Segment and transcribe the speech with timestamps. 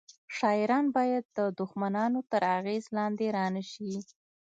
[0.37, 3.91] شاعران باید د دښمنانو تر اغیز لاندې رانه شي